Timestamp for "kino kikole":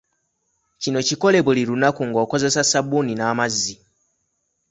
0.81-1.37